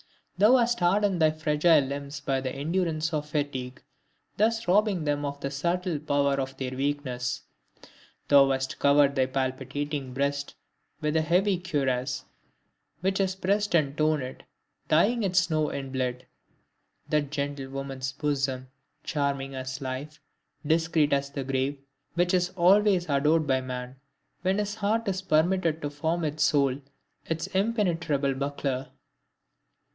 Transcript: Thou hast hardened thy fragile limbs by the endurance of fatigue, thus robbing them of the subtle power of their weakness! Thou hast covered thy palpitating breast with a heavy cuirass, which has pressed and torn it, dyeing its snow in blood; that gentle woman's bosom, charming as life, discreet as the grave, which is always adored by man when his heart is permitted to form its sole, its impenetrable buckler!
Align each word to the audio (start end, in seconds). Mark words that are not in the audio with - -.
Thou 0.35 0.55
hast 0.57 0.79
hardened 0.79 1.21
thy 1.21 1.29
fragile 1.29 1.81
limbs 1.81 2.19
by 2.19 2.41
the 2.41 2.49
endurance 2.51 3.13
of 3.13 3.29
fatigue, 3.29 3.83
thus 4.37 4.67
robbing 4.67 5.03
them 5.03 5.23
of 5.23 5.39
the 5.39 5.51
subtle 5.51 5.99
power 5.99 6.39
of 6.41 6.57
their 6.57 6.71
weakness! 6.75 7.43
Thou 8.27 8.49
hast 8.49 8.79
covered 8.79 9.13
thy 9.15 9.27
palpitating 9.27 10.11
breast 10.15 10.55
with 11.01 11.15
a 11.15 11.21
heavy 11.21 11.59
cuirass, 11.59 12.25
which 13.01 13.19
has 13.19 13.35
pressed 13.35 13.75
and 13.75 13.95
torn 13.95 14.23
it, 14.23 14.41
dyeing 14.87 15.21
its 15.21 15.41
snow 15.41 15.69
in 15.69 15.91
blood; 15.91 16.25
that 17.09 17.29
gentle 17.29 17.69
woman's 17.69 18.11
bosom, 18.11 18.69
charming 19.03 19.53
as 19.53 19.79
life, 19.81 20.19
discreet 20.65 21.13
as 21.13 21.29
the 21.29 21.43
grave, 21.43 21.77
which 22.15 22.33
is 22.33 22.49
always 22.57 23.07
adored 23.07 23.45
by 23.45 23.61
man 23.61 23.97
when 24.41 24.57
his 24.57 24.73
heart 24.73 25.07
is 25.07 25.21
permitted 25.21 25.79
to 25.83 25.91
form 25.91 26.23
its 26.23 26.41
sole, 26.41 26.81
its 27.27 27.45
impenetrable 27.47 28.33
buckler! 28.33 28.89